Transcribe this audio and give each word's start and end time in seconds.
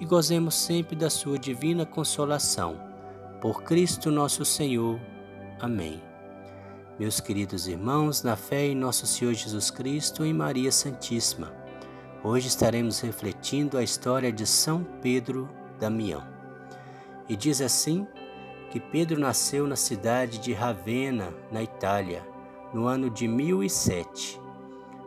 e 0.00 0.06
gozemos 0.06 0.54
sempre 0.54 0.96
da 0.96 1.10
sua 1.10 1.38
divina 1.38 1.84
consolação. 1.84 2.80
Por 3.40 3.62
Cristo 3.62 4.10
nosso 4.10 4.44
Senhor. 4.44 4.98
Amém. 5.60 6.02
Meus 6.98 7.20
queridos 7.20 7.68
irmãos, 7.68 8.22
na 8.22 8.34
fé 8.34 8.66
em 8.66 8.74
nosso 8.74 9.06
Senhor 9.06 9.34
Jesus 9.34 9.70
Cristo 9.70 10.24
e 10.24 10.32
Maria 10.32 10.72
Santíssima, 10.72 11.52
hoje 12.24 12.48
estaremos 12.48 13.00
refletindo 13.00 13.76
a 13.76 13.82
história 13.82 14.32
de 14.32 14.46
São 14.46 14.84
Pedro 15.02 15.48
Damião. 15.78 16.26
E 17.28 17.36
diz 17.36 17.60
assim 17.60 18.06
que 18.70 18.80
Pedro 18.80 19.20
nasceu 19.20 19.66
na 19.66 19.76
cidade 19.76 20.38
de 20.38 20.52
Ravenna, 20.52 21.32
na 21.52 21.62
Itália, 21.62 22.26
no 22.72 22.86
ano 22.86 23.10
de 23.10 23.28
1007. 23.28 24.40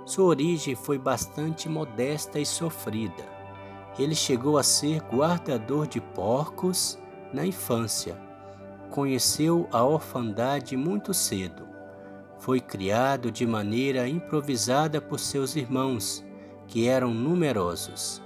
Sua 0.05 0.25
origem 0.25 0.75
foi 0.75 0.97
bastante 0.97 1.69
modesta 1.69 2.39
e 2.39 2.45
sofrida 2.45 3.32
ele 3.97 4.15
chegou 4.15 4.57
a 4.57 4.63
ser 4.63 5.01
guardador 5.03 5.87
de 5.87 6.01
porcos 6.01 6.97
na 7.31 7.45
infância. 7.45 8.17
Conheceu 8.89 9.67
a 9.71 9.83
orfandade 9.83 10.75
muito 10.75 11.13
cedo. 11.13 11.67
Foi 12.39 12.59
criado 12.59 13.31
de 13.31 13.45
maneira 13.45 14.07
improvisada 14.07 14.99
por 14.99 15.19
seus 15.19 15.55
irmãos, 15.55 16.25
que 16.67 16.87
eram 16.87 17.13
numerosos. 17.13 18.21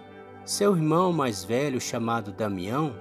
Seu 0.45 0.75
irmão 0.75 1.11
mais 1.11 1.43
velho, 1.43 1.79
chamado 1.79 2.31
Damião, 2.31 2.95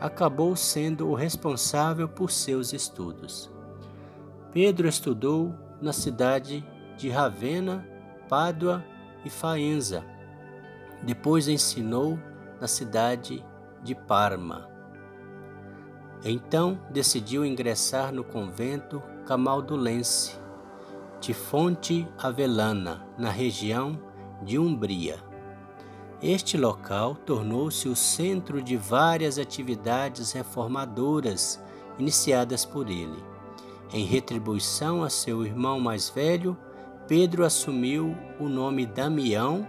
acabou 0.00 0.56
sendo 0.56 1.08
o 1.08 1.14
responsável 1.14 2.08
por 2.08 2.30
seus 2.30 2.72
estudos. 2.72 3.50
Pedro 4.52 4.88
estudou 4.88 5.54
na 5.80 5.92
cidade 5.92 6.66
de 6.96 7.10
Ravenna, 7.10 7.86
Pádua 8.28 8.84
e 9.24 9.30
Faenza 9.30 10.15
depois 11.02 11.48
ensinou 11.48 12.18
na 12.60 12.66
cidade 12.66 13.44
de 13.82 13.94
Parma. 13.94 14.68
Então 16.24 16.78
decidiu 16.90 17.44
ingressar 17.44 18.12
no 18.12 18.24
convento 18.24 19.02
camaldulense 19.26 20.38
de 21.20 21.32
Fonte 21.34 22.06
Avelana, 22.18 23.06
na 23.18 23.30
região 23.30 23.98
de 24.42 24.58
Umbria. 24.58 25.18
Este 26.22 26.56
local 26.56 27.14
tornou-se 27.14 27.88
o 27.88 27.96
centro 27.96 28.62
de 28.62 28.76
várias 28.76 29.38
atividades 29.38 30.32
reformadoras 30.32 31.62
iniciadas 31.98 32.64
por 32.64 32.88
ele. 32.88 33.22
Em 33.92 34.04
retribuição 34.04 35.04
a 35.04 35.10
seu 35.10 35.44
irmão 35.44 35.78
mais 35.78 36.08
velho, 36.08 36.56
Pedro 37.06 37.44
assumiu 37.44 38.16
o 38.40 38.48
nome 38.48 38.84
Damião 38.86 39.66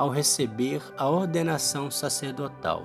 ao 0.00 0.08
receber 0.08 0.82
a 0.96 1.06
ordenação 1.06 1.90
sacerdotal. 1.90 2.84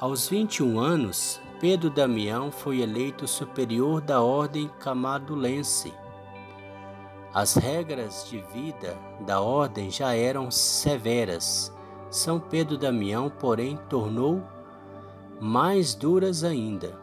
Aos 0.00 0.26
21 0.26 0.80
anos, 0.80 1.38
Pedro 1.60 1.90
Damião 1.90 2.50
foi 2.50 2.80
eleito 2.80 3.28
superior 3.28 4.00
da 4.00 4.22
ordem 4.22 4.70
camadulense. 4.80 5.92
As 7.34 7.56
regras 7.56 8.26
de 8.26 8.40
vida 8.54 8.96
da 9.26 9.42
ordem 9.42 9.90
já 9.90 10.16
eram 10.16 10.50
severas. 10.50 11.70
São 12.10 12.40
Pedro 12.40 12.78
Damião, 12.78 13.28
porém, 13.28 13.78
tornou 13.90 14.42
mais 15.38 15.94
duras 15.94 16.42
ainda. 16.42 16.98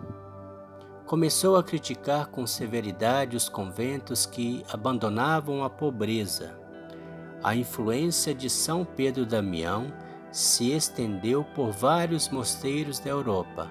Começou 1.06 1.57
a 1.57 1.63
criticar 1.63 2.25
com 2.29 2.47
severidade 2.47 3.38
os 3.38 3.47
conventos 3.47 4.25
que 4.25 4.66
abandonavam 4.73 5.63
a 5.63 5.69
pobreza 5.69 6.58
a 7.44 7.55
influência 7.55 8.33
de 8.33 8.50
São 8.50 8.83
Pedro 8.83 9.25
Damião 9.25 9.94
se 10.31 10.72
estendeu 10.72 11.44
por 11.44 11.72
vários 11.72 12.29
mosteiros 12.29 13.00
da 13.00 13.09
Europa, 13.09 13.69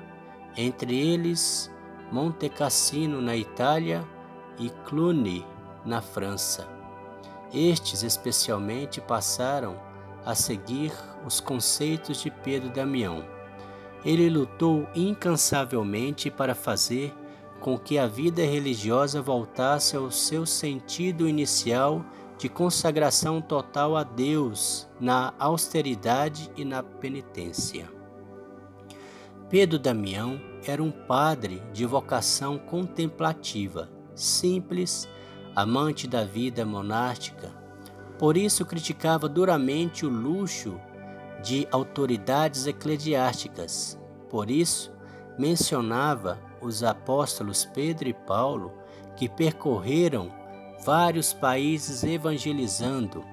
entre 0.56 0.96
eles 0.96 1.70
Monte 2.10 2.48
Cassino 2.48 3.20
na 3.20 3.36
Itália 3.36 4.04
e 4.58 4.70
Cluny 4.86 5.44
na 5.84 6.00
França. 6.00 6.66
Estes 7.52 8.02
especialmente 8.02 9.00
passaram 9.00 9.76
a 10.24 10.34
seguir 10.34 10.92
os 11.26 11.40
conceitos 11.40 12.22
de 12.22 12.30
Pedro 12.30 12.70
Damião. 12.70 13.24
Ele 14.04 14.28
lutou 14.30 14.86
incansavelmente 14.94 16.30
para 16.30 16.54
fazer 16.54 17.14
com 17.60 17.78
que 17.78 17.98
a 17.98 18.06
vida 18.06 18.42
religiosa 18.42 19.20
voltasse 19.20 19.96
ao 19.96 20.10
seu 20.10 20.46
sentido 20.46 21.28
inicial 21.28 22.04
de 22.38 22.48
consagração 22.48 23.40
total 23.40 23.96
a 23.96 24.04
Deus 24.04 24.88
na 25.00 25.34
austeridade 25.38 26.50
e 26.56 26.64
na 26.64 26.82
penitência. 26.82 27.90
Pedro 29.50 29.78
Damião 29.78 30.40
era 30.64 30.82
um 30.82 30.90
padre 30.90 31.62
de 31.72 31.84
vocação 31.84 32.58
contemplativa, 32.58 33.90
simples, 34.14 35.08
amante 35.56 36.06
da 36.06 36.24
vida 36.24 36.64
monástica. 36.64 37.50
Por 38.18 38.36
isso 38.36 38.64
criticava 38.64 39.28
duramente 39.28 40.06
o 40.06 40.08
luxo 40.08 40.80
de 41.42 41.66
autoridades 41.72 42.66
eclesiásticas. 42.66 43.98
Por 44.28 44.50
isso 44.50 44.92
mencionava 45.38 46.38
os 46.60 46.82
apóstolos 46.82 47.64
Pedro 47.64 48.08
e 48.08 48.14
Paulo 48.14 48.72
que 49.16 49.28
percorreram 49.28 50.30
vários 50.84 51.32
países 51.32 52.04
evangelizando, 52.04 53.24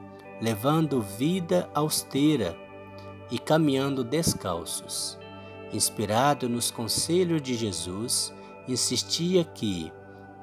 levando 0.41 1.01
vida 1.01 1.69
austera 1.73 2.55
e 3.29 3.39
caminhando 3.39 4.03
descalços. 4.03 5.17
Inspirado 5.71 6.47
nos 6.47 6.71
conselhos 6.71 7.41
de 7.41 7.55
Jesus, 7.55 8.33
insistia 8.67 9.43
que, 9.43 9.91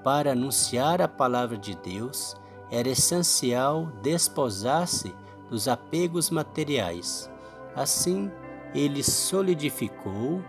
para 0.03 0.33
anunciar 0.33 1.01
a 1.01 1.09
palavra 1.09 1.57
de 1.57 1.77
Deus, 1.77 2.35
era 2.71 2.89
essencial 2.89 3.87
desposar-se 4.03 5.15
dos 5.49 5.69
apegos 5.69 6.31
materiais. 6.31 7.31
Assim, 7.77 8.31
ele 8.75 9.03
solidificou 9.03 10.43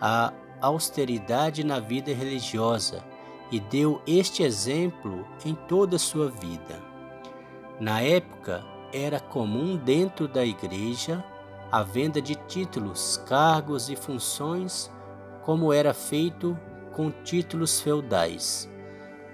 a 0.00 0.32
austeridade 0.60 1.62
na 1.62 1.78
vida 1.78 2.12
religiosa 2.12 3.04
e 3.50 3.60
deu 3.60 4.00
este 4.06 4.42
exemplo 4.42 5.26
em 5.44 5.54
toda 5.54 5.96
a 5.96 5.98
sua 5.98 6.28
vida. 6.28 6.82
Na 7.80 8.00
época, 8.00 8.64
era 8.92 9.20
comum 9.20 9.76
dentro 9.76 10.26
da 10.26 10.44
igreja 10.44 11.24
a 11.70 11.82
venda 11.82 12.22
de 12.22 12.34
títulos, 12.34 13.22
cargos 13.26 13.90
e 13.90 13.96
funções, 13.96 14.90
como 15.42 15.72
era 15.72 15.92
feito 15.92 16.58
com 16.94 17.10
títulos 17.10 17.80
feudais. 17.80 18.70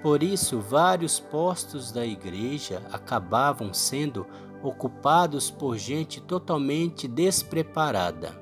Por 0.02 0.22
isso, 0.22 0.60
vários 0.60 1.20
postos 1.20 1.92
da 1.92 2.04
igreja 2.04 2.82
acabavam 2.92 3.72
sendo 3.72 4.26
ocupados 4.62 5.50
por 5.50 5.76
gente 5.76 6.20
totalmente 6.20 7.06
despreparada. 7.06 8.36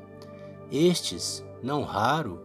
Estes, 0.73 1.45
não 1.63 1.83
raro, 1.83 2.41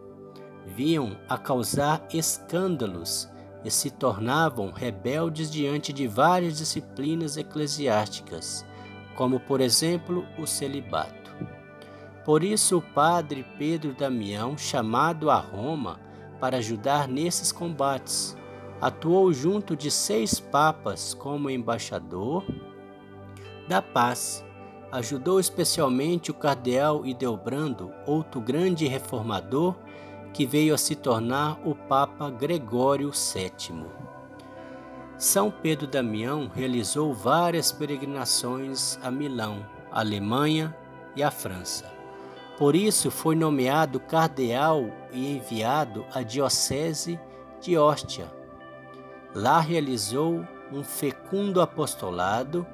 vinham 0.66 1.16
a 1.28 1.38
causar 1.38 2.06
escândalos 2.12 3.30
e 3.64 3.70
se 3.70 3.90
tornavam 3.90 4.72
rebeldes 4.72 5.50
diante 5.50 5.92
de 5.92 6.06
várias 6.06 6.58
disciplinas 6.58 7.36
eclesiásticas, 7.36 8.66
como 9.14 9.40
por 9.40 9.60
exemplo 9.60 10.26
o 10.38 10.46
celibato. 10.46 11.34
Por 12.24 12.42
isso 12.42 12.78
o 12.78 12.82
padre 12.82 13.46
Pedro 13.56 13.94
Damião, 13.94 14.58
chamado 14.58 15.30
a 15.30 15.38
Roma 15.38 16.00
para 16.40 16.58
ajudar 16.58 17.08
nesses 17.08 17.52
combates, 17.52 18.36
atuou 18.80 19.32
junto 19.32 19.76
de 19.76 19.90
seis 19.90 20.38
papas 20.40 21.14
como 21.14 21.48
embaixador 21.48 22.44
da 23.68 23.80
paz. 23.80 24.44
Ajudou 24.92 25.40
especialmente 25.40 26.30
o 26.30 26.34
cardeal 26.34 27.04
Ideobrando, 27.04 27.92
outro 28.06 28.40
grande 28.40 28.86
reformador 28.86 29.74
que 30.36 30.44
veio 30.44 30.74
a 30.74 30.78
se 30.78 30.94
tornar 30.94 31.58
o 31.64 31.74
Papa 31.74 32.28
Gregório 32.28 33.10
VII. 33.10 33.86
São 35.16 35.50
Pedro 35.50 35.86
Damião 35.86 36.50
realizou 36.54 37.14
várias 37.14 37.72
peregrinações 37.72 38.98
a 39.02 39.10
Milão, 39.10 39.66
Alemanha 39.90 40.76
e 41.16 41.22
a 41.22 41.30
França. 41.30 41.90
Por 42.58 42.76
isso 42.76 43.10
foi 43.10 43.34
nomeado 43.34 43.98
cardeal 43.98 44.90
e 45.10 45.34
enviado 45.34 46.04
à 46.12 46.22
diocese 46.22 47.18
de 47.58 47.78
Ostia. 47.78 48.30
Lá 49.34 49.58
realizou 49.58 50.46
um 50.70 50.84
fecundo 50.84 51.62
apostolado 51.62 52.66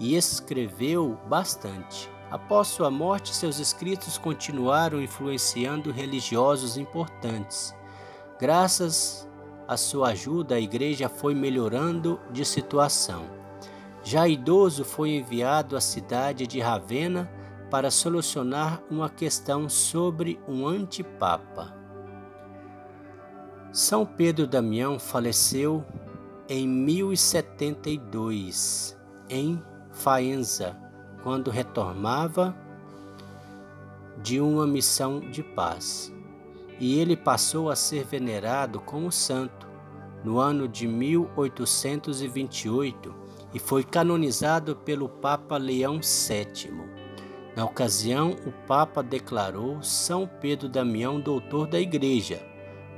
e 0.00 0.16
escreveu 0.16 1.16
bastante. 1.28 2.10
Após 2.34 2.66
sua 2.66 2.90
morte, 2.90 3.32
seus 3.32 3.60
escritos 3.60 4.18
continuaram 4.18 5.00
influenciando 5.00 5.92
religiosos 5.92 6.76
importantes. 6.76 7.72
Graças 8.40 9.30
à 9.68 9.76
sua 9.76 10.08
ajuda, 10.08 10.56
a 10.56 10.60
igreja 10.60 11.08
foi 11.08 11.32
melhorando 11.32 12.18
de 12.32 12.44
situação. 12.44 13.30
Já 14.02 14.26
idoso, 14.26 14.84
foi 14.84 15.10
enviado 15.10 15.76
à 15.76 15.80
cidade 15.80 16.44
de 16.44 16.58
Ravenna 16.58 17.30
para 17.70 17.88
solucionar 17.88 18.82
uma 18.90 19.08
questão 19.08 19.68
sobre 19.68 20.40
um 20.48 20.66
antipapa. 20.66 21.72
São 23.70 24.04
Pedro 24.04 24.48
Damião 24.48 24.98
faleceu 24.98 25.84
em 26.48 26.66
1072 26.66 28.98
em 29.30 29.62
Faenza, 29.92 30.83
quando 31.24 31.50
retornava 31.50 32.54
de 34.22 34.40
uma 34.40 34.64
missão 34.66 35.20
de 35.20 35.42
paz. 35.42 36.12
E 36.78 37.00
ele 37.00 37.16
passou 37.16 37.70
a 37.70 37.76
ser 37.76 38.04
venerado 38.04 38.78
como 38.78 39.10
santo 39.10 39.66
no 40.22 40.38
ano 40.38 40.68
de 40.68 40.86
1828 40.86 43.14
e 43.54 43.58
foi 43.58 43.82
canonizado 43.82 44.76
pelo 44.76 45.08
Papa 45.08 45.56
Leão 45.56 45.98
VII. 46.00 46.92
Na 47.56 47.64
ocasião, 47.64 48.36
o 48.46 48.52
Papa 48.66 49.02
declarou 49.02 49.82
São 49.82 50.26
Pedro 50.26 50.68
Damião 50.68 51.18
doutor 51.18 51.66
da 51.66 51.80
Igreja, 51.80 52.42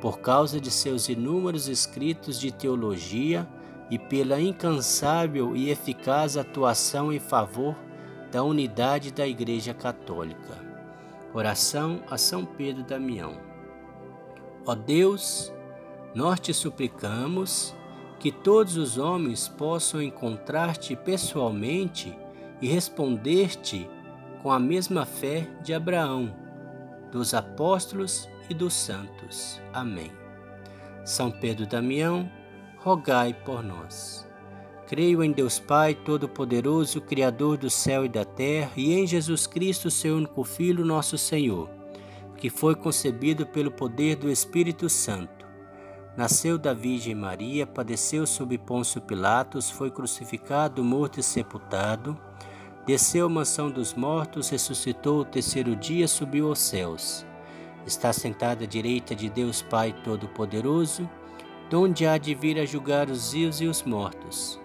por 0.00 0.18
causa 0.18 0.60
de 0.60 0.72
seus 0.72 1.08
inúmeros 1.08 1.68
escritos 1.68 2.40
de 2.40 2.50
teologia 2.50 3.48
e 3.88 3.96
pela 3.98 4.40
incansável 4.40 5.54
e 5.54 5.70
eficaz 5.70 6.36
atuação 6.36 7.12
em 7.12 7.20
favor 7.20 7.85
da 8.30 8.42
unidade 8.42 9.12
da 9.12 9.26
Igreja 9.26 9.72
Católica. 9.72 10.58
Oração 11.32 12.02
a 12.10 12.16
São 12.16 12.44
Pedro 12.44 12.82
Damião. 12.82 13.38
Ó 14.66 14.74
Deus, 14.74 15.52
nós 16.14 16.40
te 16.40 16.52
suplicamos 16.52 17.74
que 18.18 18.32
todos 18.32 18.76
os 18.76 18.98
homens 18.98 19.48
possam 19.48 20.02
encontrar-te 20.02 20.96
pessoalmente 20.96 22.16
e 22.60 22.66
responder-te 22.66 23.88
com 24.42 24.50
a 24.50 24.58
mesma 24.58 25.04
fé 25.04 25.46
de 25.62 25.74
Abraão, 25.74 26.34
dos 27.12 27.34
apóstolos 27.34 28.28
e 28.48 28.54
dos 28.54 28.74
santos. 28.74 29.60
Amém. 29.72 30.10
São 31.04 31.30
Pedro 31.30 31.66
Damião, 31.66 32.30
rogai 32.78 33.34
por 33.34 33.62
nós. 33.62 34.25
Creio 34.86 35.24
em 35.24 35.32
Deus 35.32 35.58
Pai 35.58 35.96
Todo-Poderoso, 35.96 37.00
Criador 37.00 37.58
do 37.58 37.68
céu 37.68 38.04
e 38.04 38.08
da 38.08 38.24
terra, 38.24 38.70
e 38.76 38.92
em 38.92 39.04
Jesus 39.04 39.44
Cristo, 39.44 39.90
seu 39.90 40.16
único 40.16 40.44
Filho, 40.44 40.84
nosso 40.84 41.18
Senhor, 41.18 41.68
que 42.36 42.48
foi 42.48 42.76
concebido 42.76 43.44
pelo 43.44 43.72
poder 43.72 44.14
do 44.14 44.30
Espírito 44.30 44.88
Santo. 44.88 45.44
Nasceu 46.16 46.56
da 46.56 46.72
Virgem 46.72 47.16
Maria, 47.16 47.66
padeceu 47.66 48.28
sob 48.28 48.56
Pôncio 48.58 49.00
Pilatos, 49.00 49.68
foi 49.68 49.90
crucificado, 49.90 50.84
morto 50.84 51.18
e 51.18 51.22
sepultado, 51.22 52.16
desceu 52.86 53.26
à 53.26 53.28
mansão 53.28 53.68
dos 53.68 53.92
mortos, 53.92 54.50
ressuscitou 54.50 55.22
o 55.22 55.24
terceiro 55.24 55.74
dia, 55.74 56.06
subiu 56.06 56.46
aos 56.46 56.60
céus. 56.60 57.26
Está 57.84 58.12
sentado 58.12 58.62
à 58.62 58.66
direita 58.68 59.16
de 59.16 59.28
Deus 59.28 59.62
Pai 59.62 59.92
Todo-Poderoso, 60.04 61.10
donde 61.68 62.06
há 62.06 62.16
de 62.18 62.36
vir 62.36 62.56
a 62.60 62.64
julgar 62.64 63.10
os 63.10 63.32
vivos 63.32 63.60
e 63.60 63.66
os 63.66 63.82
mortos. 63.82 64.64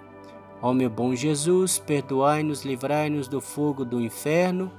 Ó 0.61 0.73
meu 0.73 0.89
bom 0.89 1.15
Jesus, 1.15 1.79
perdoai-nos, 1.79 2.63
livrai-nos 2.63 3.27
do 3.27 3.41
fogo 3.41 3.83
do 3.83 3.99
inferno, 3.99 4.71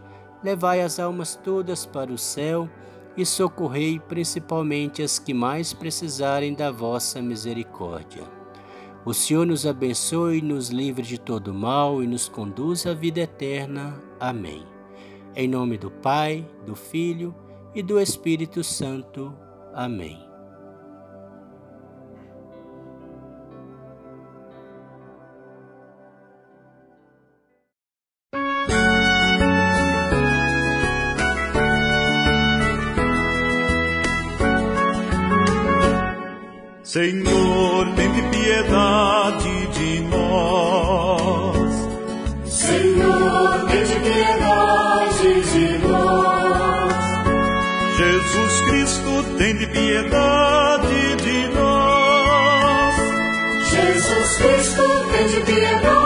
levai 0.43 0.81
as 0.81 1.01
almas 1.01 1.35
todas 1.35 1.85
para 1.85 2.13
o 2.13 2.19
céu 2.19 2.69
e 3.17 3.27
socorrei 3.27 3.99
principalmente 3.99 5.03
as 5.03 5.19
que 5.19 5.35
mais 5.35 5.73
precisarem 5.73 6.55
da 6.55 6.71
vossa 6.71 7.21
misericórdia. 7.21 8.23
O 9.05 9.13
Senhor 9.13 9.45
nos 9.45 9.67
abençoe, 9.67 10.41
nos 10.41 10.71
livre 10.71 11.03
de 11.03 11.19
todo 11.19 11.53
mal 11.53 12.03
e 12.03 12.07
nos 12.07 12.29
conduz 12.29 12.87
à 12.87 12.95
vida 12.95 13.21
eterna. 13.21 14.01
Amém. 14.21 14.65
Em 15.35 15.49
nome 15.49 15.77
do 15.77 15.91
Pai, 15.91 16.49
do 16.65 16.77
Filho 16.77 17.35
e 17.75 17.83
do 17.83 17.99
Espírito 17.99 18.63
Santo. 18.63 19.35
Amém. 19.75 20.32
Senhor, 36.85 37.95
tem 37.95 38.13
de 38.13 38.23
piedade 38.23 39.67
de 39.69 40.01
nós. 40.01 41.73
Senhor, 42.45 43.67
tem 43.71 43.85
de 43.85 44.01
piedade 44.01 45.43
de 45.53 45.87
nós. 45.87 46.95
Jesus 47.97 48.61
Cristo, 48.63 49.25
tem 49.39 49.57
de 49.59 49.67
piedade 49.69 51.17
de 51.23 51.49
nós. 51.55 52.95
Jesus 53.71 54.37
Cristo, 54.39 54.83
tem 55.13 55.29
de 55.29 55.41
piedade 55.41 56.02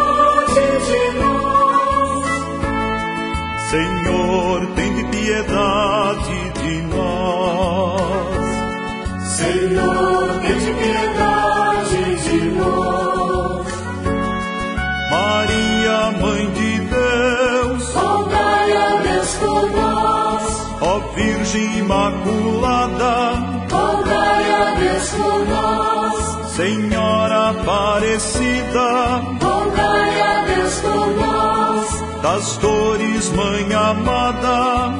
Aparecida, 28.77 29.23
Rogai 29.41 30.21
a 30.21 30.45
Deus 30.45 30.75
por 30.81 31.09
nós. 31.17 32.23
das 32.23 32.57
dores, 32.59 33.31
Mãe 33.31 33.73
amada, 33.73 34.91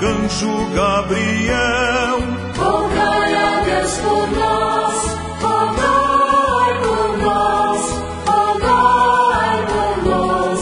Arcanjo 0.00 0.70
Gabriel, 0.74 2.20
rogai 2.56 3.34
a 3.34 3.60
Deus 3.64 3.98
por 3.98 4.30
nós, 4.30 4.94
rogai 5.42 6.72
por 6.80 7.18
nós, 7.18 7.82
rogai 8.26 9.66
por 9.66 9.96
nós, 10.08 10.60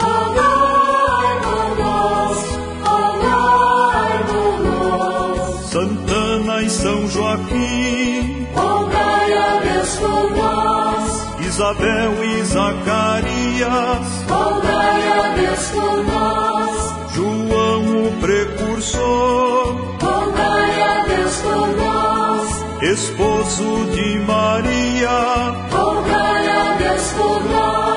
rogai 0.00 1.34
por 1.42 1.68
nós, 1.84 2.38
rogai 2.82 4.18
por 4.24 4.54
nós. 4.64 5.70
Santana 5.70 6.62
e 6.62 6.70
São 6.70 7.06
Joaquim, 7.08 8.48
Rogai 8.54 9.32
a 9.36 9.60
Deus 9.60 9.96
por 9.96 10.30
nós, 10.34 11.26
Isabel 11.46 12.24
e 12.24 12.42
Zacarias, 12.42 14.06
rogai 14.30 15.08
a 15.12 15.28
Deus 15.36 15.66
por 15.72 16.04
nós, 16.04 16.37
precursor, 18.20 19.96
rogai 20.00 20.82
a 20.82 21.04
Deus 21.06 21.36
por 21.36 21.68
nós, 21.76 22.48
esposo 22.82 23.84
de 23.94 24.18
Maria, 24.20 25.10
rogai 25.70 26.48
a 26.48 26.74
Deus 26.74 27.12
por 27.12 27.44
nós, 27.44 27.87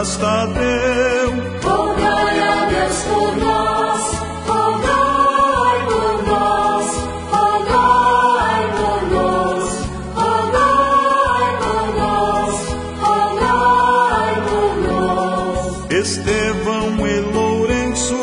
Judas 0.00 0.16
Tadeu, 0.16 1.30
rogai 1.62 2.40
a 2.40 2.64
Deus 2.70 3.02
por 3.02 3.36
nós, 3.36 4.02
rogai 4.46 5.78
por 5.84 6.26
nós, 6.26 6.86
rogai 7.30 8.62
por 8.78 9.02
nós, 9.10 9.74
rogai 10.14 11.58
por 11.58 11.86
nós, 11.98 12.54
rogai 13.02 14.34
por 14.48 14.72
nós, 14.88 15.92
Estevão 15.92 17.06
e 17.06 17.20
Lourenço, 17.20 18.16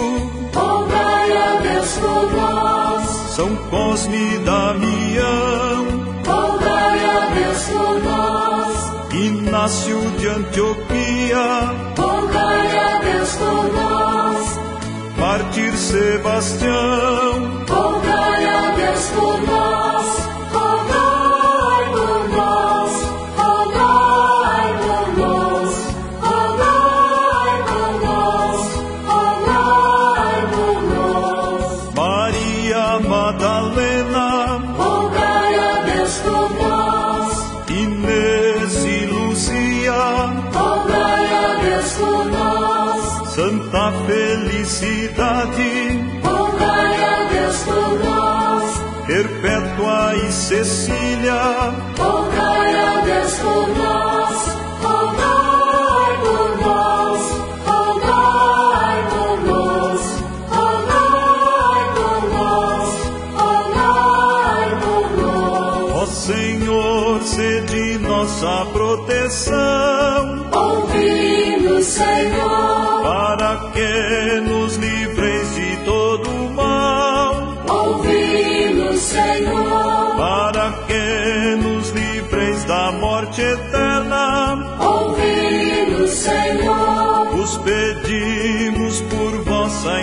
rogai 0.55 1.37
a 1.37 1.59
Deus 1.61 1.91
por 1.99 2.33
nós, 2.33 3.07
São 3.35 3.55
Cosme 3.69 4.39
Antioquia, 10.37 11.73
Rogai 11.97 12.77
a 12.77 12.99
Deus 12.99 13.31
por 13.37 13.73
nós, 13.73 14.59
Mártir 15.17 15.75
Sebastião, 15.75 17.26
Santa 43.77 43.91
Felicidade, 44.07 45.71
rogai 46.23 47.03
a 47.03 47.29
Deus 47.29 47.57
por 47.63 47.99
nós. 48.03 48.81
Perpétua 49.05 50.15
e 50.15 50.31
Cecília, 50.31 51.73
Rogai 51.99 52.75
a 52.75 53.01
Deus 53.01 53.33
por 53.35 53.67
nós, 53.77 54.57
rogai 54.81 56.17
por 56.23 56.59
nós, 56.65 57.21
rogai 57.67 58.99
por 59.11 59.37
nós, 59.45 60.01
rogai 60.49 61.83
por 61.93 62.21
nós, 62.33 62.89
rogai 63.37 64.69
por 64.81 65.05
nós. 65.21 65.91
ó 65.93 66.05
Senhor, 66.07 67.21
sede 67.21 67.99
nossa 67.99 68.65
proteção, 68.73 70.47
Ouvi-nos, 70.51 71.85
Senhor, 71.85 73.03
para 73.03 73.36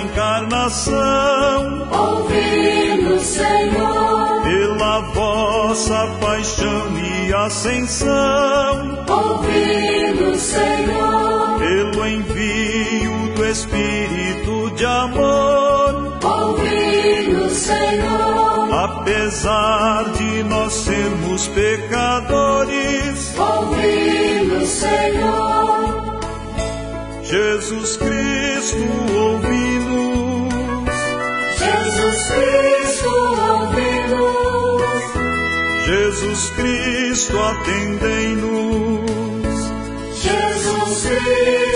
encarnação, 0.01 1.89
ouvi-nos, 1.91 3.23
Senhor, 3.23 4.43
pela 4.43 5.01
vossa 5.13 6.07
paixão 6.21 6.99
e 6.99 7.33
ascensão, 7.33 9.05
ouvi-nos, 9.09 10.41
Senhor, 10.41 11.59
pelo 11.59 12.07
envio 12.07 13.35
do 13.35 13.45
Espírito 13.47 14.71
de 14.77 14.85
amor, 14.85 16.19
ouvi-nos, 16.23 17.53
Senhor. 17.53 18.75
apesar 18.75 20.05
de 20.13 20.43
nós 20.45 20.73
sermos 20.73 21.49
pecadores, 21.49 23.35
Ouvi-nos, 23.39 24.69
Senhor, 24.69 26.21
Jesus 27.23 27.97
Cristo 27.97 28.77
ouvi-nos, 29.17 29.54
Jesus 36.25 36.51
Cristo 36.57 37.39
atendei-nos. 37.39 39.05
Jesus 40.23 41.07
Cristo, 41.07 41.74